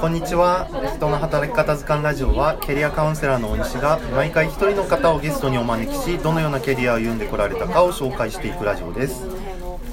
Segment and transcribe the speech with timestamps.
[0.00, 0.68] こんにちは。
[0.96, 9.26] 人の働き方図鑑ラジオはキャリアカウンセラーの大西が毎回一人の方をゲストにお招きしどのようなキャリアを歩んでこられたかを紹介していくラジオです。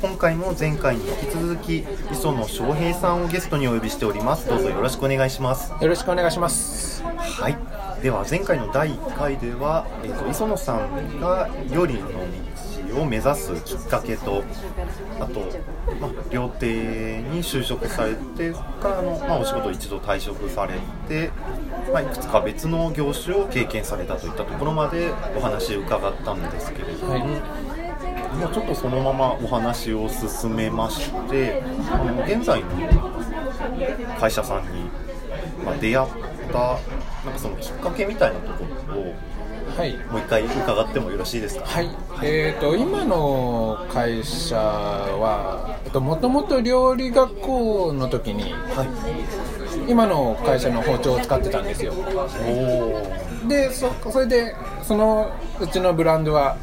[0.01, 4.49] 今回も前回に引き続き磯野翔平さんをゲストにお呼びしております。
[4.49, 5.71] どうぞよろしくお願いします。
[5.79, 6.90] よろしくお願いします。
[7.21, 8.01] はい。
[8.01, 12.09] では前回の第1回では、えーと、磯野さんが料理の
[12.89, 14.43] 道を目指すきっかけと
[15.19, 15.41] あと、
[15.99, 20.73] まあ、料亭に就職されてからの、まあ、お仕事を一度退職され
[21.07, 21.29] て、
[21.93, 27.21] まあ、いくつか別の業種を経験されたといったところまでお話を伺ったんですけれども、はい。
[27.21, 31.61] もうちょっとそのままお話を進めまして
[31.91, 32.67] あの現在の
[34.19, 34.89] 会社さんに、
[35.63, 36.09] まあ、出会っ
[36.51, 39.13] たなんかそのきっかけみたいなところを
[39.77, 41.65] はい、もう一回伺ってもよろしいですか？
[41.65, 41.89] はい。
[42.23, 48.83] えっ、ー、と今の会社は、えっともともと料理学校の時に、は
[49.87, 51.93] い、今の会社の包丁を使ってたんですよ。
[53.47, 55.31] で、そそれでその
[55.61, 56.57] うちのブランドは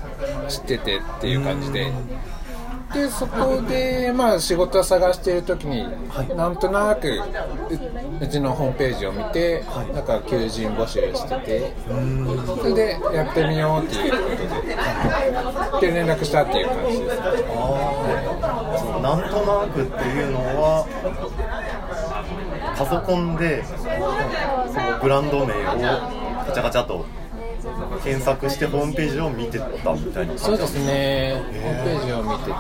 [0.49, 1.91] 知っててっていう感じで。
[2.93, 7.21] でそこで、まあ、仕事を探している時に、はい、なんとなく
[8.21, 11.75] うちのホームページを見て、はい、なんか求人募集してて
[12.47, 14.19] それでやってみようっていうこ
[15.81, 17.19] とでで連絡したっていう感じです。
[17.21, 20.87] あ、そのなんとなくっていうのは
[22.77, 25.57] パソコンでそのブランド名を
[26.47, 27.05] ガチャガチャと
[28.05, 31.43] 検索してホームページを見てたみたいなそうですね。
[31.63, 32.53] ホームページを見てて。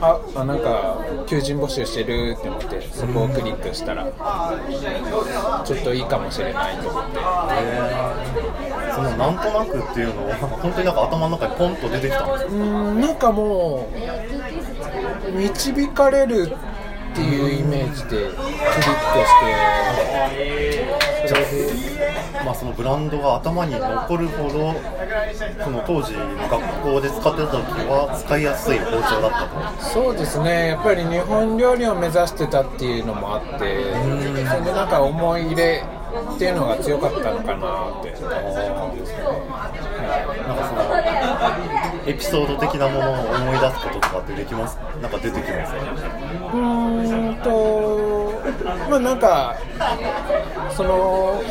[0.00, 4.04] ああなんか求人募集してるって思ってそこをクリックしたら
[5.64, 7.18] ちょっといいかもしれないと思って。
[8.94, 12.52] そのなんとなくっていうのは本当になんか頭の中にポンと出てきたんですか？
[12.52, 12.56] う
[12.94, 13.88] んなんかも
[15.28, 16.52] う導かれる
[17.18, 19.48] っていうイメージでクリックして。
[22.44, 24.72] まあ、そのブランドが頭に残るほど
[25.62, 29.48] その当時の学校で使ってた時は使いやすい包丁だった
[29.82, 29.82] と。
[29.82, 30.68] そうですね。
[30.68, 33.92] やっぱり日本料理を目指してたっていうのもあって
[34.48, 35.84] それでなんか思い入れ
[36.34, 38.12] っていうのが強かったのかなって。
[40.08, 40.80] なんかその
[42.06, 44.78] エピソード的なものを思い出すこととかってできます？
[45.02, 45.74] なんか出てきます
[48.88, 49.56] まあなんか
[50.74, 50.88] その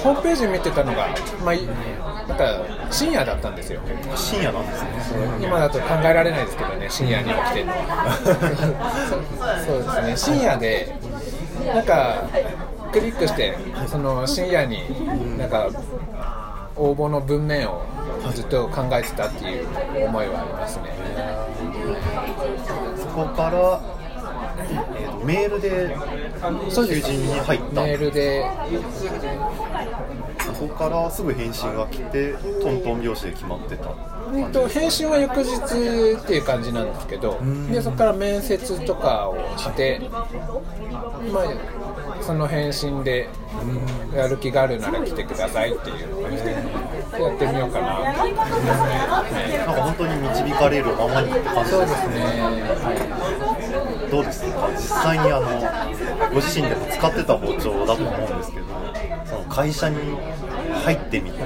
[0.03, 1.07] ホームページ見てたのが
[1.43, 1.55] まあ
[2.27, 3.81] なんか深夜だったんですよ。
[4.15, 4.89] 深夜なんですね。
[5.41, 7.59] 今だと考えられないですけどね深夜に起きて。
[7.59, 7.77] るのは
[9.65, 10.35] そうですね。
[10.37, 10.93] 深夜で
[11.73, 12.23] なんか
[12.91, 15.69] クリックしてその深夜になんか
[16.75, 17.81] 応募の文面を
[18.33, 19.67] ずっと考えてたっていう
[20.05, 20.95] 思いはありますね。
[22.97, 24.06] そこから、えー、
[25.23, 25.95] メールで
[26.73, 28.45] 求人に入ったメールで。
[30.57, 33.89] そこからすぐ返信が来てトントン拍子で決まってた。
[34.69, 37.39] 返信は翌日っていう感じなんですけど
[37.71, 40.01] でそこから面接とかをして、
[41.31, 41.45] まあ、
[42.21, 43.29] その返信で
[44.13, 46.61] やる気があるなら来てくださいっていう感じでやっ
[47.37, 48.11] てみようかな。
[48.11, 52.91] って感じですね、なんか本当に導かれるままにって感じそうですね、は
[53.56, 53.56] い、
[54.09, 54.69] どうですか？
[54.71, 58.65] 実際にあのご自身でも使ってた包丁だと思うんですけど
[59.25, 59.97] その会社に
[60.83, 61.45] 入ってみて、あ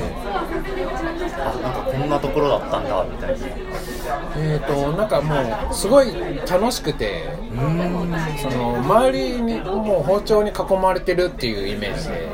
[1.62, 3.48] なんかこんなところだったんだみたいな。
[4.38, 6.14] えーとなんかもうすごい
[6.50, 12.30] 楽しくてうんその周りにもう包丁に囲まれてるっていうイメージで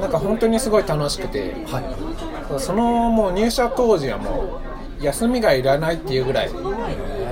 [0.00, 4.60] なんか本当にすごい楽しくて、はい、そのもう入社当時はも
[5.00, 6.50] う休みがいらないっていうぐらい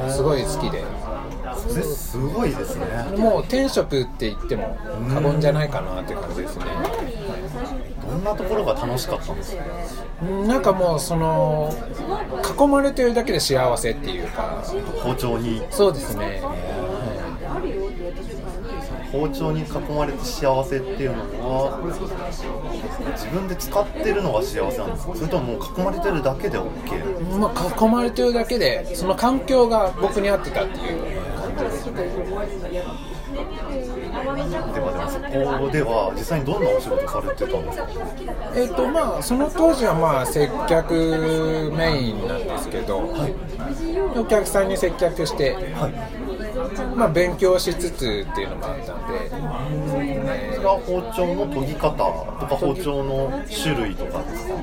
[0.09, 0.85] すごい好きで。
[1.71, 2.87] すごいですね。
[3.17, 4.77] もう転職って言っても
[5.13, 6.65] 過言じゃないかなって感じですね、
[8.09, 9.65] どんなところが楽しかったんですか？
[10.47, 11.73] なんかもうその
[12.59, 14.63] 囲まれてるだけで幸せっていうか。
[15.03, 15.63] 包丁に。
[15.71, 16.43] そうですね、
[19.13, 19.65] 包丁に囲
[19.97, 21.79] まれて幸せっていうのは
[23.13, 25.15] 自分で使ってるのが幸せなんですか？
[25.15, 27.39] それとももう囲まれてるだけで OK?
[27.39, 31.30] まあ、囲まれてるだけでその環境が僕に合ってたっていう
[31.61, 31.85] 感じ
[34.73, 34.93] でも
[35.23, 37.89] でもそこでは実際にどんなお仕事されてたんですか
[38.55, 43.35] えっ、ー、とまあその当時はまあ接客メインなんですけど、はい、
[44.19, 46.31] お客さんに接客して、はい
[46.97, 54.23] まあ、勉強しつつっていうのもあったんで、それは包丁の研ぎ方とか包丁の種類とか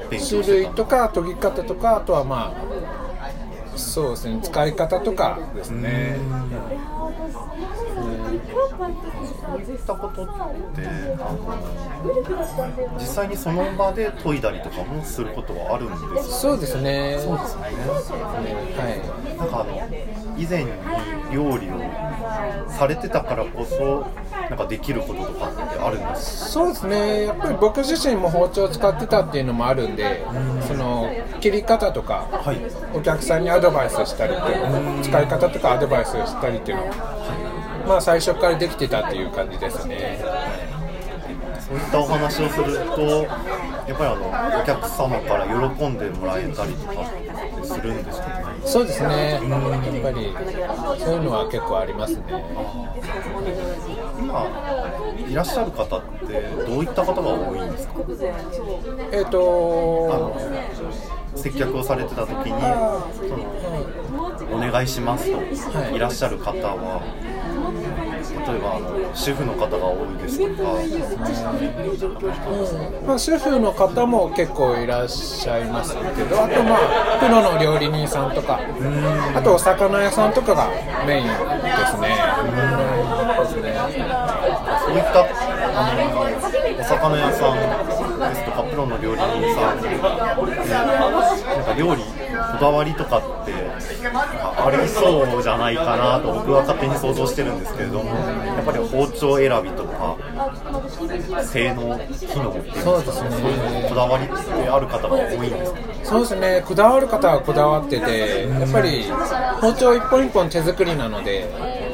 [0.09, 2.86] ですか種類とか研ぎ方とかあとはまあ
[3.77, 6.17] そうですね使い方とかですね。
[7.97, 10.27] そういったことっ
[10.75, 10.81] て
[12.99, 15.89] 実際にその場で研いだりとかもすることはあるん。
[15.89, 17.17] ですかそうですね。
[17.19, 17.63] そうですね。
[18.77, 18.89] は
[19.35, 19.37] い。
[19.37, 19.71] なんかあの
[20.37, 20.71] 以前に
[21.31, 24.05] 料理をされてたからこそ
[24.49, 26.49] なんかできることとかってあるんですか？
[26.49, 27.23] そうですね。
[27.25, 30.25] やっぱり僕自身も包丁を使ってたっていうのもあるんで
[30.67, 31.09] その
[31.41, 32.57] 切り方とかはい。
[32.93, 36.83] お客さんにアドバイスしたりっていう使い方とかアドバイスしたりっていうの。
[36.87, 40.19] はまあ最初からできてたっていう感じですね。
[41.59, 47.11] そういったお話をするとやっぱりあのお客様から喜んでもらえたりとか
[47.63, 48.46] するんですかね？
[48.65, 49.31] そうですね。
[49.33, 49.41] やっ
[50.03, 50.33] ぱり
[50.99, 52.23] そういうのは結構ありますね。
[54.19, 54.47] 今
[55.29, 57.93] いらっしゃる方ってどういった方が多いんですか？
[59.11, 60.35] えっ、と
[61.35, 63.35] 接客をされてた時にそ
[64.47, 65.43] のお願いしますとは
[65.91, 65.95] い。
[65.95, 67.36] いらっしゃる方は例
[68.55, 70.69] えばあの主婦の方が多いですとか。
[73.05, 78.59] まあ、主婦の方も結構いらっしゃいますけどあとまあプロの料理人さんとか
[79.35, 80.69] あとお魚屋さんとかが
[81.05, 82.15] メインですね。
[84.85, 85.19] そういった
[85.75, 86.01] あの
[86.79, 89.81] お魚屋さんですとかプロの料理人さん。
[89.81, 92.03] でなんか料理
[92.57, 98.09] こだわりとかってありそうじゃないかなと僕は勝手に想像してるんですけれども
[98.45, 100.17] やっぱり包丁選びとか
[101.43, 104.33] 性能機能っていうそうですねそういうこだわりって
[104.69, 105.79] ある方が多いんですか？
[106.03, 106.63] そうですね。
[106.65, 109.03] こだわる方はこだわっててやっぱり
[109.61, 111.49] 包丁一本一本手作りなので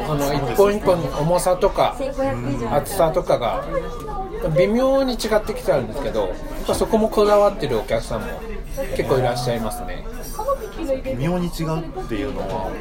[0.07, 1.95] その一本一本の重さとか
[2.71, 3.65] 厚さとかが
[4.57, 6.30] 微妙に違ってきてあるんですけどやっ
[6.68, 8.27] ぱそこもこだわってるお客さんも
[8.95, 10.06] 結構いらっしゃいますね。
[11.04, 12.72] 微妙に違うっていうのは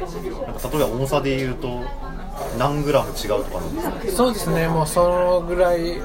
[0.47, 1.81] なんか例えば重さで言うと
[2.57, 4.17] 何グラム違うとかなんですか？
[4.17, 6.01] そうですねもうそのぐらい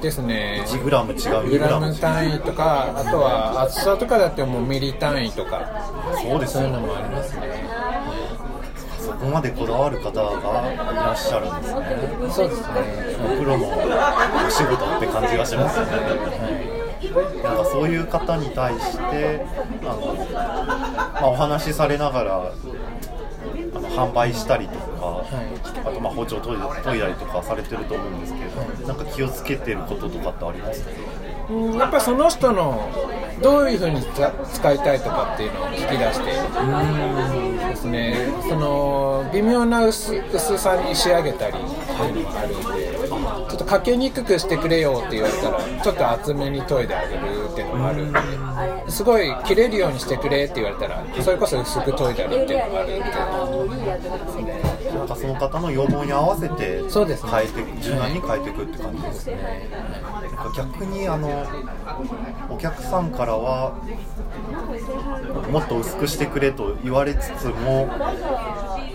[0.00, 0.64] ですね。
[0.66, 5.88] 1グラム違う2ググラム単位とかあとは厚さとかだってもうミリ単位とか。
[6.22, 7.68] そうですよそういうのもありますね。
[8.98, 11.80] そこまでこだわる方がいらっしゃるんですね。
[12.30, 12.66] そうですね。
[13.38, 16.79] プロのお仕事って感じがしますよね
[17.42, 19.46] なんかそういう方に対して
[19.82, 20.14] あの、
[21.14, 22.52] まあ、お話しされながら
[23.74, 25.24] あの販売したりとか、
[25.84, 26.52] あとまあ包丁を研
[26.96, 30.90] いだりとかされてると思うんですけど、なんか気をつけてることとかってありますか？
[31.50, 32.88] うんやっぱりその人の
[33.42, 34.02] どういうふうに
[34.52, 36.26] 使いたいとかっていうのを聞き出して
[37.70, 40.12] ですねその微妙な薄
[40.58, 47.20] さに仕上げたりっていうのがあるんでちょっとかけにくくしてくれよって言われたらちょっと厚めに研いであげる
[47.50, 52.98] っていうのもあるんですごい切れるようにしてくれって言われたらそれこそ薄く研いであるっていうのがある
[54.42, 54.79] んで。
[54.94, 59.68] なんかその方の要望に合わせてそうですね変えて柔軟に変えていくって感じですね。
[60.22, 61.46] なんか逆にあの
[62.48, 63.74] お客さんからは
[65.50, 67.86] もっと薄くしてくれと言われつつも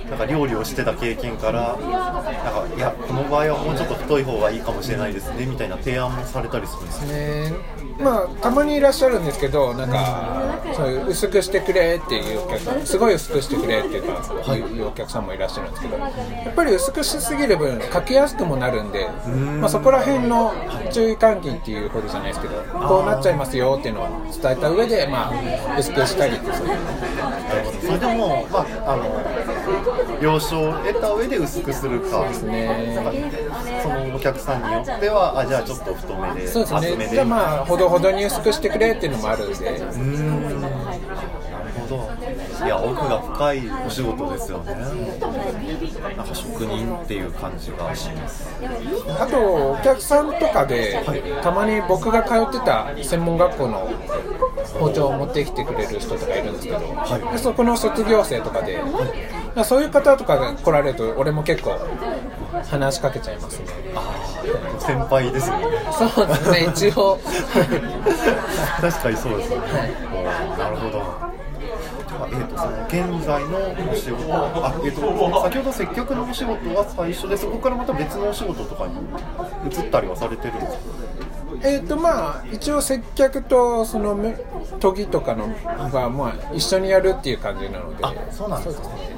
[0.10, 7.52] なんか料理をしてた経験からなんかいやこの場合はもうちょっと太い方がいいかもしれないですねみたいな提案もされたりするんですね。
[7.52, 19.08] ねまあたまにいらっしゃるんですけどなんかそういう薄くしてくれっていうお客さんすごい薄くしてくれっていうか、いうお客さんもいらっしゃるんやっぱり薄くしすぎる分かけやすくもなるんで
[19.60, 20.54] まあ、そこら辺の
[20.92, 22.56] 注意喚起っていうほどじゃないですけど
[22.88, 26.78] こうなっちゃいますよっていうのは伝えた上でまあ薄くしたりってそういう
[27.86, 32.98] それでも、まあ、あの了承を得た上で薄くするかですね。
[33.84, 36.98] そのお客さんによってはあじゃあちょっと太めでそうです厚めで。
[36.98, 39.56] ねじゃあまあほどほどに薄くしてくれっていうのもあるんで。
[39.56, 40.62] うーん。
[40.62, 40.74] なる
[41.80, 42.10] ほど
[42.66, 44.74] いや奥が深いお仕事ですよね。
[46.18, 48.50] なんか職人っていう感じがします。
[49.20, 51.04] あとお客さんとかで、
[51.44, 53.88] たまに僕が通ってた専門学校の
[54.80, 56.80] 包丁を持ってきてくれる人とかいるんですけど、
[57.32, 58.82] でそこの卒業生とかで、
[59.64, 61.78] そういう方とかが来られると俺も結構
[62.70, 63.66] 話しかけちゃいますね。
[64.80, 65.66] 先輩ですよね。
[65.92, 67.20] そうですね一応。
[68.82, 69.58] 確かにそうですね。
[70.14, 78.94] おーなるほどー、とその現在のお仕事あ、えー、と先ほど接客のお仕事は最初でそこからまた別のお仕事とかに
[79.70, 80.80] 移ったりはされてるんですか？
[81.64, 84.36] えっとまあ一応接客とそのめ
[84.80, 85.48] 研ぎとかの
[85.90, 88.04] がまあ一緒にやるっていう感じなので。
[88.04, 89.16] あそうなんですね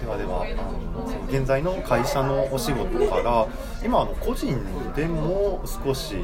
[0.00, 3.46] ではではあの現在の会社のお仕事から
[3.84, 4.56] 今あの個人
[4.96, 6.16] でも少し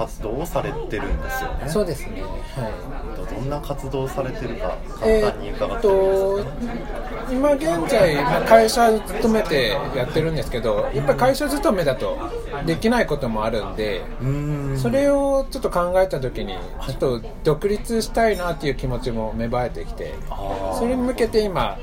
[0.00, 1.68] 活動をされてるんですよね。
[1.68, 2.22] そうですね。
[2.22, 3.34] はい。
[3.34, 12.16] どんな活動をされてるかえ簡単に伺ーっってもいいですとか、今現在、まあ会社勤めてやってるんですけど、やっぱり会社勤めだと
[12.64, 14.78] できないこともあるんで、うーん。
[14.78, 16.54] それをちょっと考えたときに、
[16.86, 20.14] ちょっと独立したいなっていう気持ちも芽生えてきて、
[20.78, 21.78] それに向けて今、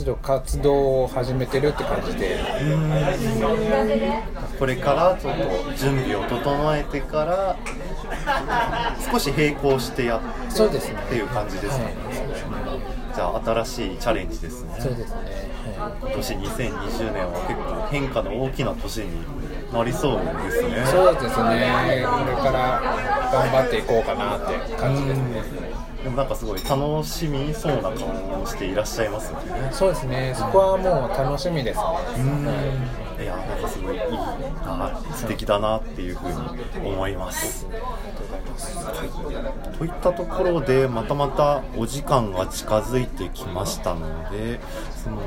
[0.00, 2.38] ちょっと活動を始めてるって感じで、
[4.58, 5.42] これからちょっと
[5.76, 7.56] 準備を整えてから
[9.12, 10.98] 少し並行してやっそうですね。
[11.04, 11.84] っていう感じですか？
[11.84, 11.90] ね、は
[13.12, 15.16] い、じゃあ新しいチャレンジですねそうですね。
[15.78, 19.22] は今年2020年は結構変化の大きな年に
[19.72, 22.06] なりそうですねい、そうですね。
[22.08, 22.80] これから
[23.30, 25.89] 頑張っていこうかなって感じですね。
[26.02, 30.34] でもなんかすごい楽しみそうな顔をしていらっしゃいますよねそうですね。
[30.34, 33.09] そこはもう楽しみですね。
[33.20, 36.28] いやなんかすごいいいな素敵だなっていうふう
[36.80, 37.74] に思います、は
[39.74, 44.60] い、といったところでまたまたお時間が近づいてきましたので
[45.02, 45.20] その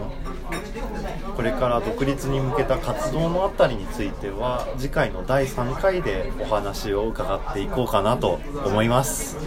[1.36, 9.38] これから独立に向けた活動のあたりについては次回の第3回でお話を伺っていこうかなと思います。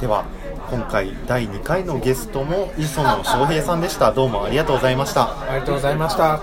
[0.00, 0.24] では
[0.70, 4.12] 今回第2回のゲストも磯野翔平さんでした。
[4.12, 5.40] どうもありがとうございました。
[5.42, 6.40] ありがとうございました。